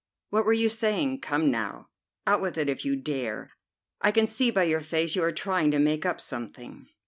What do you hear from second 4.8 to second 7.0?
face you are trying to make up something."